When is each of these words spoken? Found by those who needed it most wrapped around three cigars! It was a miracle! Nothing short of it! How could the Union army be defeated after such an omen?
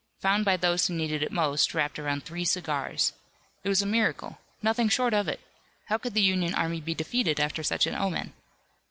Found 0.19 0.45
by 0.45 0.57
those 0.57 0.87
who 0.87 0.95
needed 0.95 1.21
it 1.21 1.31
most 1.31 1.75
wrapped 1.75 1.99
around 1.99 2.23
three 2.23 2.43
cigars! 2.43 3.13
It 3.63 3.69
was 3.69 3.83
a 3.83 3.85
miracle! 3.85 4.39
Nothing 4.63 4.89
short 4.89 5.13
of 5.13 5.27
it! 5.27 5.39
How 5.89 5.99
could 5.99 6.15
the 6.15 6.23
Union 6.23 6.55
army 6.55 6.81
be 6.81 6.95
defeated 6.95 7.39
after 7.39 7.61
such 7.61 7.85
an 7.85 7.93
omen? 7.93 8.33